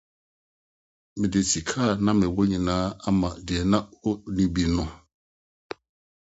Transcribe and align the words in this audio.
Mede 1.19 1.39
sika 1.49 1.79
a 1.91 1.99
na 2.03 2.11
mewɔ 2.19 2.41
nyinaa 2.51 2.85
maa 3.19 3.35
nea 3.45 3.63
na 3.71 3.77
onni 4.07 4.43
bi 4.53 4.63
no. 4.75 4.83